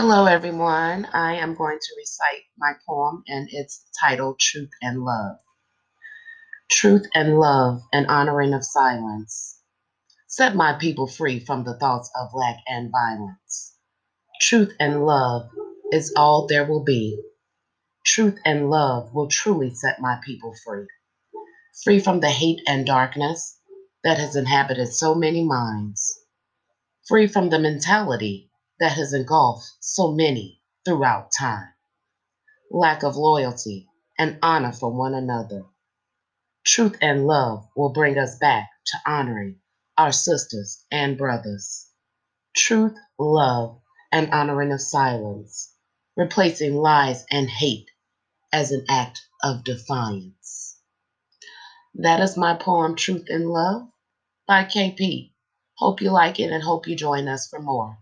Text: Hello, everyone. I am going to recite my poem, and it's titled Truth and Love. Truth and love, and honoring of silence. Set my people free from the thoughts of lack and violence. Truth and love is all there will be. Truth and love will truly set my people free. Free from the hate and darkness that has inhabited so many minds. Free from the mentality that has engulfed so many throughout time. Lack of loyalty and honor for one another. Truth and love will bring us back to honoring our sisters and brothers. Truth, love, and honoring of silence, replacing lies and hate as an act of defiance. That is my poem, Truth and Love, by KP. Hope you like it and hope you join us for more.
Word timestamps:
Hello, 0.00 0.26
everyone. 0.26 1.06
I 1.12 1.34
am 1.38 1.56
going 1.56 1.76
to 1.76 1.94
recite 1.96 2.44
my 2.56 2.74
poem, 2.88 3.24
and 3.26 3.48
it's 3.50 3.84
titled 4.00 4.38
Truth 4.38 4.70
and 4.80 5.02
Love. 5.02 5.38
Truth 6.70 7.06
and 7.16 7.40
love, 7.40 7.80
and 7.92 8.06
honoring 8.06 8.54
of 8.54 8.64
silence. 8.64 9.60
Set 10.28 10.54
my 10.54 10.74
people 10.74 11.08
free 11.08 11.40
from 11.40 11.64
the 11.64 11.76
thoughts 11.80 12.12
of 12.14 12.28
lack 12.32 12.58
and 12.68 12.92
violence. 12.92 13.74
Truth 14.40 14.72
and 14.78 15.04
love 15.04 15.50
is 15.90 16.14
all 16.16 16.46
there 16.46 16.64
will 16.64 16.84
be. 16.84 17.20
Truth 18.06 18.38
and 18.44 18.70
love 18.70 19.12
will 19.12 19.26
truly 19.26 19.74
set 19.74 20.00
my 20.00 20.20
people 20.24 20.54
free. 20.64 20.86
Free 21.82 21.98
from 21.98 22.20
the 22.20 22.30
hate 22.30 22.60
and 22.68 22.86
darkness 22.86 23.58
that 24.04 24.18
has 24.18 24.36
inhabited 24.36 24.92
so 24.92 25.16
many 25.16 25.44
minds. 25.44 26.24
Free 27.08 27.26
from 27.26 27.50
the 27.50 27.58
mentality 27.58 28.47
that 28.80 28.92
has 28.92 29.14
engulfed 29.14 29.66
so 29.80 30.12
many 30.12 30.60
throughout 30.84 31.30
time. 31.38 31.68
Lack 32.70 33.02
of 33.04 33.16
loyalty 33.16 33.88
and 34.18 34.38
honor 34.42 34.72
for 34.72 34.92
one 34.92 35.14
another. 35.14 35.64
Truth 36.66 36.96
and 37.02 37.26
love 37.26 37.68
will 37.76 37.92
bring 37.92 38.18
us 38.18 38.38
back 38.38 38.68
to 38.86 38.98
honoring 39.06 39.60
our 39.98 40.12
sisters 40.12 40.84
and 40.92 41.18
brothers. 41.18 41.88
Truth, 42.56 42.96
love, 43.18 43.80
and 44.12 44.32
honoring 44.32 44.72
of 44.72 44.80
silence, 44.82 45.72
replacing 46.16 46.76
lies 46.76 47.24
and 47.30 47.48
hate 47.50 47.90
as 48.52 48.72
an 48.72 48.84
act 48.88 49.20
of 49.44 49.64
defiance. 49.64 50.78
That 51.94 52.20
is 52.20 52.36
my 52.36 52.54
poem, 52.56 52.96
Truth 52.96 53.26
and 53.28 53.48
Love, 53.50 53.88
by 54.46 54.64
KP. 54.64 55.32
Hope 55.78 56.02
you 56.02 56.10
like 56.12 56.40
it 56.40 56.52
and 56.52 56.62
hope 56.62 56.88
you 56.88 56.96
join 56.96 57.28
us 57.28 57.48
for 57.48 57.60
more. 57.60 57.98